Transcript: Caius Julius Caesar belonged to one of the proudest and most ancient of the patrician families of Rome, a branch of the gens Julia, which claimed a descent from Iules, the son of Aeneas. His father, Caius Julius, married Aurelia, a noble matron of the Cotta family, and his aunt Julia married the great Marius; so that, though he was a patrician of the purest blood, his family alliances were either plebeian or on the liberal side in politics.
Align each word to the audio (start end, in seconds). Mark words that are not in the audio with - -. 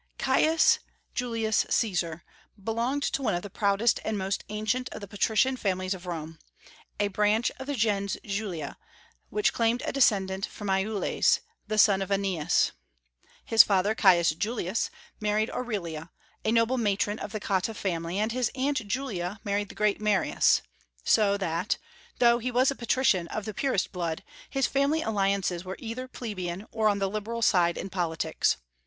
Caius 0.17 0.79
Julius 1.13 1.63
Caesar 1.69 2.23
belonged 2.63 3.03
to 3.03 3.21
one 3.21 3.35
of 3.35 3.43
the 3.43 3.51
proudest 3.51 3.99
and 4.03 4.17
most 4.17 4.43
ancient 4.49 4.89
of 4.89 4.99
the 4.99 5.07
patrician 5.07 5.55
families 5.55 5.93
of 5.93 6.07
Rome, 6.07 6.39
a 6.99 7.09
branch 7.09 7.51
of 7.59 7.67
the 7.67 7.75
gens 7.75 8.17
Julia, 8.25 8.79
which 9.29 9.53
claimed 9.53 9.83
a 9.85 9.91
descent 9.93 10.43
from 10.47 10.69
Iules, 10.69 11.41
the 11.67 11.77
son 11.77 12.01
of 12.01 12.09
Aeneas. 12.11 12.71
His 13.45 13.61
father, 13.61 13.93
Caius 13.93 14.31
Julius, 14.31 14.89
married 15.19 15.51
Aurelia, 15.51 16.09
a 16.43 16.51
noble 16.51 16.79
matron 16.79 17.19
of 17.19 17.31
the 17.31 17.39
Cotta 17.39 17.75
family, 17.75 18.17
and 18.17 18.31
his 18.31 18.49
aunt 18.55 18.77
Julia 18.87 19.39
married 19.43 19.69
the 19.69 19.75
great 19.75 20.01
Marius; 20.01 20.63
so 21.03 21.37
that, 21.37 21.77
though 22.17 22.39
he 22.39 22.49
was 22.49 22.71
a 22.71 22.75
patrician 22.75 23.27
of 23.27 23.45
the 23.45 23.53
purest 23.53 23.91
blood, 23.91 24.23
his 24.49 24.65
family 24.65 25.03
alliances 25.03 25.63
were 25.63 25.77
either 25.77 26.07
plebeian 26.07 26.65
or 26.71 26.87
on 26.89 26.97
the 26.97 27.07
liberal 27.07 27.43
side 27.43 27.77
in 27.77 27.91
politics. 27.91 28.57